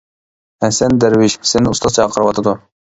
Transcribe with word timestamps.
—ھەسەن 0.65 0.97
دەرۋىش، 1.05 1.37
سېنى 1.53 1.77
ئۇستاز 1.77 2.01
چاقىرىۋاتىدۇ. 2.03 2.61